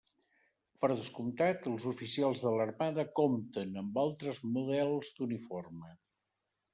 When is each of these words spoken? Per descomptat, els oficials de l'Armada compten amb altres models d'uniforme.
Per 0.83 0.87
descomptat, 0.91 1.67
els 1.71 1.83
oficials 1.91 2.41
de 2.45 2.53
l'Armada 2.55 3.05
compten 3.19 3.77
amb 3.83 3.99
altres 4.05 4.39
models 4.57 5.13
d'uniforme. 5.21 5.93